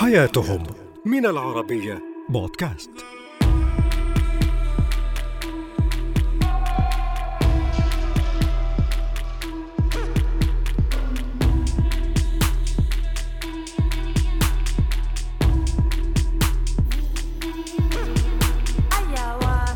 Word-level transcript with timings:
حياتهم 0.00 0.62
من 1.06 1.26
العربية. 1.26 2.02
بودكاست. 2.28 2.90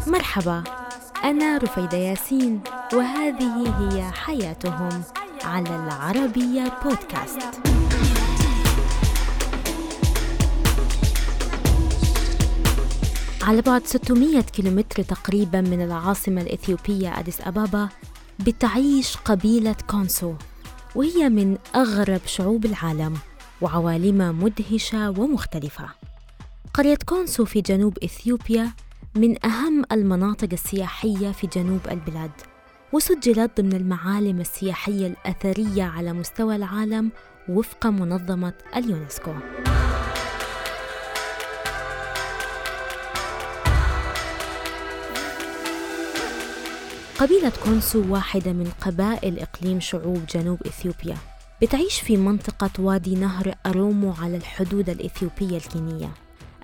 مرحبا 0.06 0.64
أنا 1.24 1.58
رفيدة 1.58 1.98
ياسين 1.98 2.60
وهذه 2.92 3.74
هي 3.78 4.10
حياتهم 4.12 5.02
على 5.44 5.76
العربية 5.76 6.78
بودكاست. 6.84 7.73
على 13.44 13.62
بعد 13.62 13.86
600 13.86 14.40
كيلومتر 14.40 15.02
تقريبا 15.02 15.60
من 15.60 15.82
العاصمة 15.82 16.40
الإثيوبية 16.40 17.18
أديس 17.18 17.40
أبابا 17.40 17.88
بتعيش 18.38 19.16
قبيلة 19.16 19.76
كونسو 19.90 20.34
وهي 20.94 21.28
من 21.28 21.58
أغرب 21.74 22.20
شعوب 22.26 22.64
العالم 22.64 23.14
وعوالمها 23.60 24.32
مدهشة 24.32 25.10
ومختلفة. 25.10 25.88
قرية 26.74 26.98
كونسو 27.06 27.44
في 27.44 27.60
جنوب 27.60 27.98
إثيوبيا 28.04 28.70
من 29.14 29.46
أهم 29.46 29.84
المناطق 29.92 30.48
السياحية 30.52 31.32
في 31.32 31.46
جنوب 31.46 31.80
البلاد 31.90 32.30
وسجلت 32.92 33.60
ضمن 33.60 33.72
المعالم 33.72 34.40
السياحية 34.40 35.06
الأثرية 35.06 35.84
على 35.84 36.12
مستوى 36.12 36.56
العالم 36.56 37.10
وفق 37.48 37.86
منظمة 37.86 38.54
اليونسكو. 38.76 39.32
قبيلة 47.18 47.52
كونسو 47.64 48.12
واحدة 48.12 48.52
من 48.52 48.70
قبائل 48.80 49.38
إقليم 49.38 49.80
شعوب 49.80 50.26
جنوب 50.34 50.58
إثيوبيا 50.66 51.16
بتعيش 51.62 52.00
في 52.00 52.16
منطقة 52.16 52.70
وادي 52.78 53.14
نهر 53.14 53.54
أومو 53.66 54.14
على 54.20 54.36
الحدود 54.36 54.90
الإثيوبية 54.90 55.56
الكينية. 55.56 56.10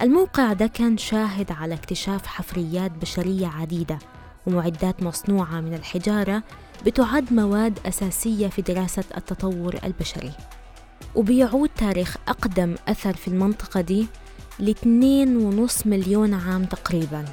الموقع 0.02 0.52
ده 0.52 0.66
كان 0.66 0.98
شاهد 0.98 1.52
على 1.52 1.74
اكتشاف 1.74 2.26
حفريات 2.26 2.90
بشرية 2.90 3.46
عديدة 3.46 3.98
ومعدات 4.46 5.02
مصنوعة 5.02 5.60
من 5.60 5.74
الحجارة 5.74 6.42
بتعد 6.86 7.32
مواد 7.32 7.78
أساسية 7.86 8.48
في 8.48 8.62
دراسة 8.62 9.04
التطور 9.16 9.78
البشري. 9.84 10.32
وبيعود 11.14 11.70
تاريخ 11.76 12.16
أقدم 12.28 12.74
أثر 12.88 13.16
في 13.16 13.28
المنطقة 13.28 13.80
دي 13.80 14.06
لاثنين 14.58 15.36
ونص 15.36 15.86
مليون 15.86 16.34
عام 16.34 16.64
تقريباً. 16.64 17.24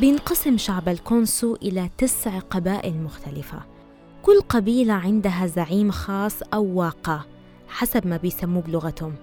بينقسم 0.00 0.58
شعب 0.58 0.88
الكونسو 0.88 1.54
إلى 1.54 1.90
تسع 1.98 2.38
قبائل 2.38 3.02
مختلفة. 3.02 3.58
كل 4.22 4.40
قبيلة 4.40 4.94
عندها 4.94 5.46
زعيم 5.46 5.90
خاص 5.90 6.42
أو 6.54 6.64
واقة 6.64 7.26
حسب 7.68 8.06
ما 8.06 8.16
بيسموه 8.16 8.62
بلغتهم. 8.62 9.14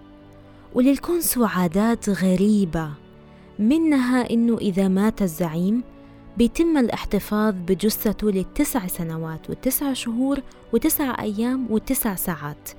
وللكونسو 0.74 1.46
عادات 1.46 2.10
غريبة 2.10 2.90
منها 3.60 4.30
إنه 4.30 4.58
إذا 4.58 4.88
مات 4.88 5.22
الزعيم 5.22 5.84
بيتم 6.38 6.78
الاحتفاظ 6.78 7.56
بجثته 7.68 8.32
لتسع 8.32 8.88
سنوات 8.88 9.50
وتسع 9.50 9.94
شهور 9.94 10.40
وتسع 10.74 11.22
أيام 11.22 11.68
وتسع 11.70 12.16
ساعات 12.16 12.70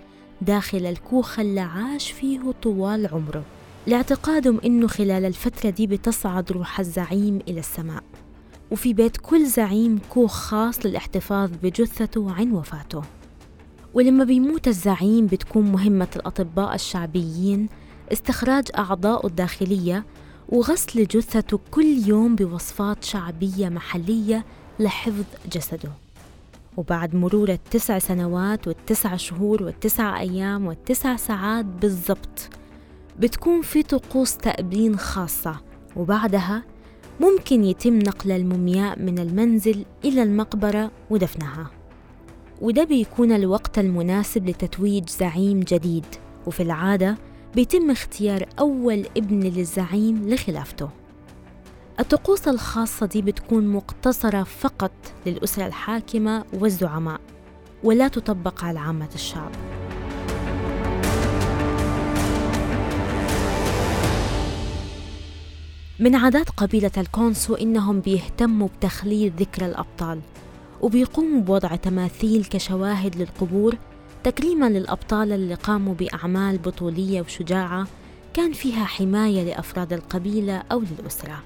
داخل 0.41 0.87
الكوخ 0.87 1.39
اللي 1.39 1.61
عاش 1.61 2.11
فيه 2.11 2.41
طوال 2.63 3.07
عمره. 3.07 3.43
لاعتقادهم 3.87 4.61
إنه 4.65 4.87
خلال 4.87 5.25
الفترة 5.25 5.71
دي 5.71 5.87
بتصعد 5.87 6.53
روح 6.53 6.81
الزعيم 6.81 7.39
إلى 7.49 7.61
السماء. 7.61 8.03
وفي 8.71 8.95
بيت 8.95 9.17
كل 9.17 9.47
زعيم 9.47 9.99
كوخ 10.11 10.33
خاص 10.33 10.87
للاحتفاظ 10.87 11.51
بجثته 11.63 12.33
عن 12.33 12.53
وفاته. 12.53 13.03
ولما 13.95 14.25
بيموت 14.25 14.69
الزعيم 14.69 15.27
بتكون 15.27 15.73
مهمة 15.73 16.09
الأطباء 16.17 16.75
الشعبيين 16.75 17.69
استخراج 18.13 18.65
أعضائه 18.79 19.27
الداخلية 19.27 20.05
وغسل 20.49 21.07
جثته 21.07 21.61
كل 21.71 22.03
يوم 22.07 22.37
بوصفات 22.37 23.05
شعبية 23.05 23.69
محلية 23.69 24.45
لحفظ 24.81 25.25
جسده. 25.53 25.91
وبعد 26.77 27.15
مرور 27.15 27.49
التسع 27.49 27.99
سنوات 27.99 28.69
والتسع 28.69 29.17
شهور 29.17 29.63
والتسع 29.63 30.21
أيام 30.21 30.67
والتسع 30.67 31.17
ساعات 31.17 31.65
بالضبط 31.65 32.49
بتكون 33.19 33.63
في 33.63 33.83
طقوس 33.83 34.37
تأبين 34.37 34.97
خاصة 34.99 35.61
وبعدها 35.97 36.63
ممكن 37.21 37.65
يتم 37.65 37.99
نقل 37.99 38.33
المومياء 38.33 38.99
من 38.99 39.19
المنزل 39.19 39.85
إلى 40.05 40.23
المقبرة 40.23 40.91
ودفنها. 41.11 41.71
وده 42.61 42.85
بيكون 42.85 43.33
الوقت 43.33 43.79
المناسب 43.79 44.49
لتتويج 44.49 45.09
زعيم 45.09 45.61
جديد 45.61 46.07
وفي 46.47 46.63
العادة 46.63 47.17
بيتم 47.55 47.91
اختيار 47.91 48.49
أول 48.59 49.07
ابن 49.17 49.41
للزعيم 49.41 50.29
لخلافته. 50.29 50.89
الطقوس 52.01 52.49
الخاصة 52.49 53.07
دي 53.07 53.23
بتكون 53.23 53.69
مقتصرة 53.69 54.43
فقط 54.43 54.93
للأسرة 55.27 55.67
الحاكمة 55.67 56.45
والزعماء 56.53 57.21
ولا 57.85 58.09
تطبق 58.09 58.65
على 58.65 58.79
عامة 58.79 59.09
الشعب. 59.15 59.51
من 65.99 66.15
عادات 66.15 66.51
قبيلة 66.51 66.91
الكونسو 66.97 67.55
إنهم 67.55 68.01
بيهتموا 68.01 68.69
بتخليد 68.69 69.33
ذكرى 69.41 69.67
الأبطال 69.67 70.21
وبيقوموا 70.81 71.41
بوضع 71.41 71.77
تماثيل 71.77 72.45
كشواهد 72.45 73.17
للقبور 73.17 73.77
تكريما 74.25 74.69
للأبطال 74.69 75.33
اللي 75.33 75.55
قاموا 75.55 75.95
بأعمال 75.95 76.59
بطولية 76.59 77.21
وشجاعة 77.21 77.87
كان 78.35 78.53
فيها 78.53 78.85
حماية 78.85 79.45
لأفراد 79.45 79.93
القبيلة 79.93 80.63
أو 80.73 80.83
للأسرة. 81.01 81.43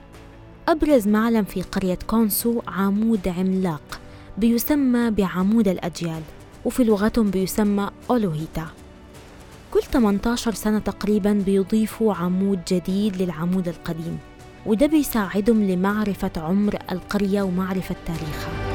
أبرز 0.69 1.09
معلم 1.09 1.45
في 1.45 1.63
قرية 1.63 1.99
كونسو 2.07 2.63
عمود 2.69 3.29
عملاق 3.29 4.01
بيسمى 4.39 5.11
بعمود 5.11 5.69
الأجيال 5.69 6.23
وفي 6.65 6.85
لغتهم 6.85 7.31
بيسمى 7.31 7.91
أولوهيتا. 8.11 8.67
كل 9.71 9.83
18 9.83 10.55
سنة 10.55 10.79
تقريبا 10.79 11.33
بيضيفوا 11.33 12.15
عمود 12.15 12.61
جديد 12.69 13.23
للعمود 13.23 13.69
القديم. 13.69 14.19
وده 14.67 14.87
بيساعدهم 14.87 15.63
لمعرفة 15.65 16.31
عمر 16.37 16.79
القرية 16.93 17.43
ومعرفة 17.43 17.97
تاريخها. 18.07 18.71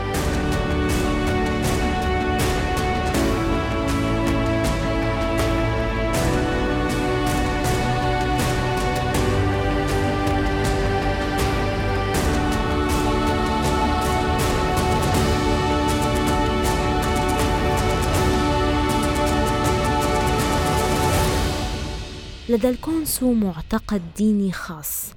لدى 22.49 22.69
الكونسو 22.69 23.33
معتقد 23.33 24.01
ديني 24.17 24.51
خاص. 24.51 25.13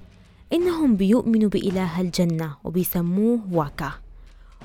إنهم 0.53 0.95
بيؤمنوا 0.95 1.49
بإله 1.49 2.01
الجنة 2.01 2.55
وبيسموه 2.63 3.39
واكا. 3.51 3.91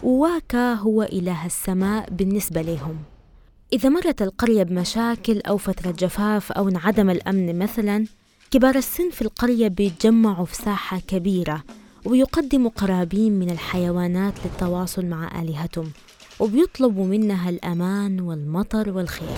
وواكا 0.02 0.75
هو 0.75 1.02
إله 1.02 1.46
السماء 1.46 2.10
بالنسبة 2.10 2.62
لهم. 2.62 2.96
إذا 3.72 3.88
مرت 3.88 4.22
القرية 4.22 4.62
بمشاكل 4.62 5.40
أو 5.40 5.56
فترة 5.56 5.90
جفاف 5.90 6.52
أو 6.52 6.69
انعدم 6.69 7.10
الأمن 7.10 7.58
مثلا 7.58 8.06
كبار 8.50 8.75
السن 8.75 9.10
في 9.10 9.22
القرية 9.22 9.69
بيتجمعوا 9.69 10.44
في 10.44 10.54
ساحة 10.54 11.00
كبيرة 11.08 11.64
ويقدموا 12.04 12.70
قرابين 12.70 13.32
من 13.32 13.50
الحيوانات 13.50 14.34
للتواصل 14.44 15.06
مع 15.06 15.42
آلهتهم 15.42 15.90
وبيطلبوا 16.40 17.06
منها 17.06 17.50
الأمان 17.50 18.20
والمطر 18.20 18.90
والخير. 18.90 19.36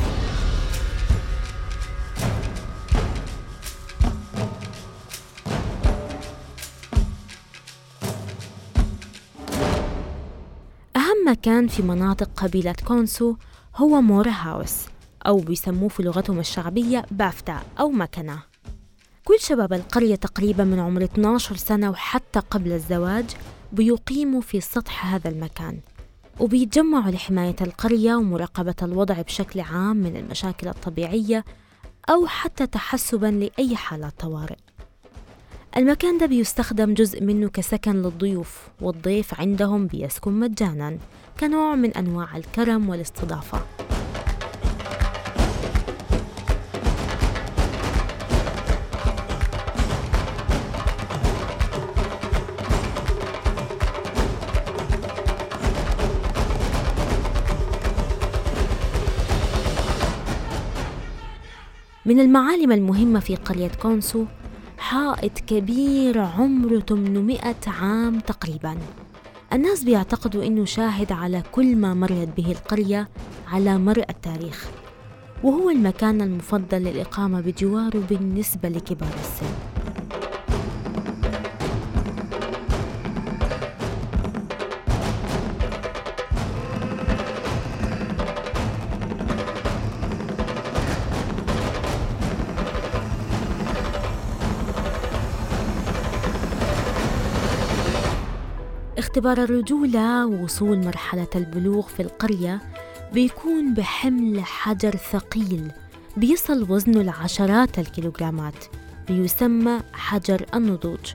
مكان 11.26 11.68
في 11.68 11.82
مناطق 11.82 12.30
قبيلة 12.36 12.74
كونسو 12.86 13.36
هو 13.76 14.00
مورا 14.00 14.30
هاوس 14.30 14.76
أو 15.26 15.38
بيسموه 15.38 15.88
في 15.88 16.02
لغتهم 16.02 16.38
الشعبية 16.38 17.06
بافتا 17.10 17.62
أو 17.80 17.90
مكنة 17.90 18.38
كل 19.24 19.40
شباب 19.40 19.72
القرية 19.72 20.14
تقريبا 20.14 20.64
من 20.64 20.78
عمر 20.78 21.04
12 21.04 21.56
سنة 21.56 21.90
وحتى 21.90 22.40
قبل 22.40 22.72
الزواج 22.72 23.24
بيقيموا 23.72 24.40
في 24.40 24.60
سطح 24.60 25.14
هذا 25.14 25.30
المكان 25.30 25.80
وبيتجمعوا 26.40 27.10
لحماية 27.10 27.56
القرية 27.60 28.14
ومراقبة 28.14 28.74
الوضع 28.82 29.22
بشكل 29.22 29.60
عام 29.60 29.96
من 29.96 30.16
المشاكل 30.16 30.68
الطبيعية 30.68 31.44
أو 32.10 32.26
حتى 32.26 32.66
تحسبا 32.66 33.26
لأي 33.26 33.76
حالات 33.76 34.20
طوارئ. 34.20 34.56
المكان 35.76 36.18
ده 36.18 36.26
بيستخدم 36.26 36.94
جزء 36.94 37.22
منه 37.24 37.48
كسكن 37.48 37.92
للضيوف 38.02 38.68
والضيف 38.80 39.40
عندهم 39.40 39.86
بيسكن 39.86 40.32
مجانا 40.32 40.98
كنوع 41.40 41.74
من 41.74 41.90
أنواع 41.96 42.36
الكرم 42.36 42.88
والاستضافة. 42.88 43.60
من 62.06 62.20
المعالم 62.20 62.72
المهمة 62.72 63.20
في 63.20 63.36
قرية 63.36 63.70
كونسو 63.82 64.24
حائط 64.78 65.38
كبير 65.38 66.20
عمره 66.20 66.78
800 66.78 67.40
عام 67.66 68.20
تقريبا. 68.20 68.76
الناس 69.52 69.84
بيعتقدوا 69.84 70.44
إنه 70.44 70.64
شاهد 70.64 71.12
على 71.12 71.42
كل 71.52 71.76
ما 71.76 71.94
مرت 71.94 72.28
به 72.36 72.52
القرية 72.52 73.08
على 73.48 73.78
مر 73.78 74.04
التاريخ 74.10 74.66
وهو 75.44 75.70
المكان 75.70 76.22
المفضل 76.22 76.78
للإقامة 76.78 77.40
بجواره 77.40 78.02
بالنسبة 78.10 78.68
لكبار 78.68 79.14
السن. 79.14 79.55
اختبار 99.16 99.38
الرجولة 99.38 100.26
ووصول 100.26 100.78
مرحلة 100.78 101.26
البلوغ 101.36 101.86
في 101.86 102.00
القرية 102.00 102.60
بيكون 103.12 103.74
بحمل 103.74 104.40
حجر 104.44 104.96
ثقيل 104.96 105.72
بيصل 106.16 106.70
وزنه 106.70 107.02
لعشرات 107.02 107.78
الكيلوغرامات 107.78 108.64
بيسمى 109.08 109.80
حجر 109.92 110.46
النضوج. 110.54 111.12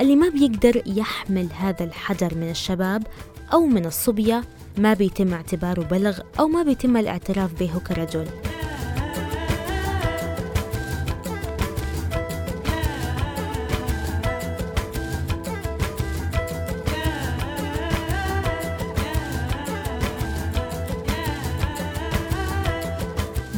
اللي 0.00 0.16
ما 0.16 0.28
بيقدر 0.28 0.82
يحمل 0.86 1.48
هذا 1.58 1.84
الحجر 1.84 2.34
من 2.34 2.50
الشباب 2.50 3.06
أو 3.52 3.66
من 3.66 3.86
الصبية 3.86 4.44
ما 4.78 4.94
بيتم 4.94 5.34
اعتباره 5.34 5.82
بلغ 5.82 6.18
أو 6.40 6.48
ما 6.48 6.62
بيتم 6.62 6.96
الاعتراف 6.96 7.60
به 7.60 7.72
كرجل. 7.88 8.26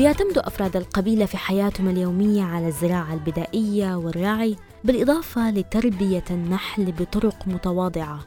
بيعتمد 0.01 0.39
أفراد 0.39 0.77
القبيلة 0.77 1.27
في 1.27 1.37
حياتهم 1.37 1.89
اليومية 1.89 2.43
على 2.43 2.69
الزراعة 2.69 3.15
البدائية 3.15 3.95
والرعي 3.95 4.57
بالإضافة 4.85 5.51
لتربية 5.51 6.25
النحل 6.31 6.93
بطرق 6.93 7.37
متواضعة. 7.47 8.21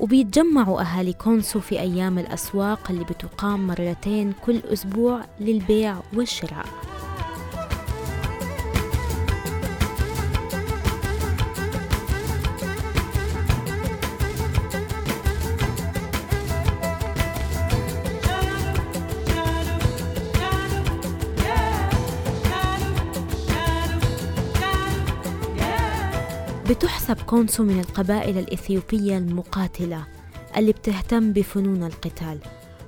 وبيتجمعوا 0.00 0.80
أهالي 0.80 1.12
كونسو 1.12 1.60
في 1.60 1.80
أيام 1.80 2.18
الأسواق 2.18 2.90
اللي 2.90 3.04
بتقام 3.04 3.66
مرتين 3.66 4.32
كل 4.46 4.60
أسبوع 4.72 5.20
للبيع 5.40 5.96
والشراء. 6.14 6.66
بتحسب 26.70 27.16
كونسو 27.26 27.62
من 27.62 27.80
القبائل 27.80 28.38
الإثيوبية 28.38 29.18
المقاتلة 29.18 30.04
اللي 30.56 30.72
بتهتم 30.72 31.32
بفنون 31.32 31.84
القتال 31.84 32.38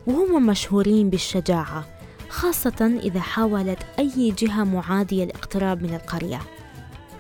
وهم 0.07 0.47
مشهورين 0.47 1.11
بالشجاعة 1.11 1.85
خاصة 2.29 2.99
إذا 3.03 3.21
حاولت 3.21 3.79
أي 3.99 4.35
جهة 4.39 4.65
معادية 4.65 5.25
الاقتراب 5.25 5.83
من 5.83 5.95
القرية. 5.95 6.41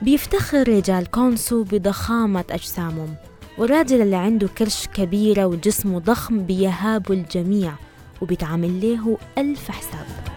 بيفتخر 0.02 0.68
رجال 0.68 1.10
كونسو 1.10 1.62
بضخامة 1.62 2.44
أجسامهم 2.50 3.14
والراجل 3.58 4.02
اللي 4.02 4.16
عنده 4.16 4.48
كرش 4.48 4.86
كبيرة 4.94 5.46
وجسمه 5.46 5.98
ضخم 5.98 6.42
بيهاب 6.42 7.12
الجميع 7.12 7.72
وبيتعمل 8.22 8.80
له 8.80 9.18
ألف 9.38 9.70
حساب. 9.70 10.27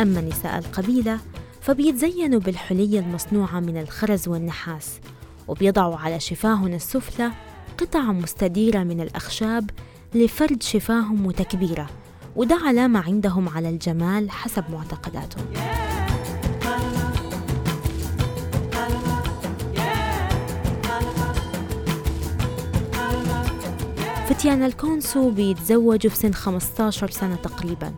أما 0.00 0.20
نساء 0.20 0.58
القبيلة 0.58 1.18
فبيتزينوا 1.60 2.40
بالحلي 2.40 2.98
المصنوعة 2.98 3.60
من 3.60 3.76
الخرز 3.80 4.28
والنحاس 4.28 5.00
وبيضعوا 5.48 5.96
على 5.96 6.20
شفاهن 6.20 6.74
السفلى 6.74 7.30
قطع 7.78 8.00
مستديرة 8.12 8.78
من 8.78 9.00
الأخشاب 9.00 9.70
لفرد 10.14 10.62
شفاهم 10.62 11.26
وتكبيره 11.26 11.86
وده 12.36 12.58
علامة 12.64 13.00
عندهم 13.00 13.48
على 13.48 13.68
الجمال 13.68 14.30
حسب 14.30 14.64
معتقداتهم. 14.70 15.44
فتيان 24.28 24.62
الكونسو 24.62 25.30
بيتزوجوا 25.30 26.10
في 26.10 26.16
سن 26.16 26.32
15 26.34 27.10
سنة 27.10 27.36
تقريبا 27.36 27.94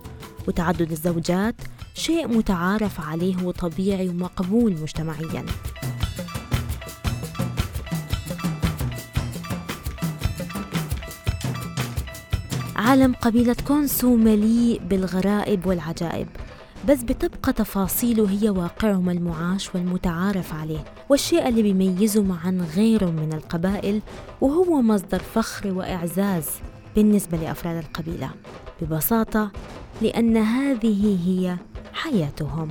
وتعدد 0.49 0.91
الزوجات 0.91 1.55
شيء 2.01 2.29
متعارف 2.29 3.01
عليه 3.01 3.45
وطبيعي 3.45 4.09
ومقبول 4.09 4.73
مجتمعيا. 4.73 5.45
عالم 12.77 13.13
قبيلة 13.15 13.57
كونسو 13.67 14.17
مليء 14.17 14.81
بالغرائب 14.91 15.67
والعجائب 15.67 16.29
بس 16.89 17.03
بتبقى 17.03 17.53
تفاصيله 17.53 18.31
هي 18.31 18.51
واقعهم 18.51 19.11
المعاش 19.11 19.75
والمتعارف 19.75 20.55
عليه 20.55 20.85
والشيء 21.09 21.49
اللي 21.49 21.63
بيميزهم 21.63 22.33
عن 22.33 22.61
غيرهم 22.61 23.15
من 23.17 23.33
القبائل 23.33 24.01
وهو 24.41 24.83
مصدر 24.83 25.19
فخر 25.19 25.73
وإعزاز 25.73 26.47
بالنسبة 26.97 27.39
لأفراد 27.39 27.77
القبيلة. 27.77 28.31
ببساطة 28.83 29.51
لأن 30.03 30.37
هذه 30.37 31.19
هي 31.29 31.57
حياتهم. 32.03 32.69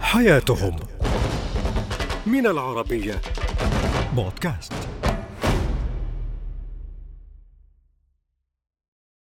حياتهم 0.00 0.76
من 2.26 2.46
العربية. 2.46 3.20
بودكاست. 4.16 4.79